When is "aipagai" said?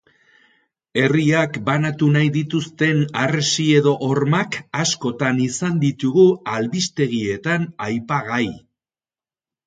7.89-8.43